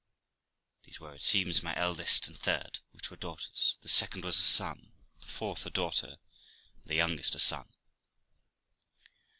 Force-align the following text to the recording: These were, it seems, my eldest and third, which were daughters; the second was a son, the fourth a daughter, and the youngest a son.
These 0.81 0.99
were, 0.99 1.13
it 1.13 1.21
seems, 1.21 1.61
my 1.61 1.75
eldest 1.77 2.27
and 2.27 2.35
third, 2.35 2.79
which 2.91 3.11
were 3.11 3.17
daughters; 3.17 3.77
the 3.83 3.87
second 3.87 4.23
was 4.25 4.35
a 4.39 4.41
son, 4.41 4.93
the 5.19 5.27
fourth 5.27 5.63
a 5.67 5.69
daughter, 5.69 6.17
and 6.73 6.85
the 6.87 6.95
youngest 6.95 7.35
a 7.35 7.39
son. 7.39 7.69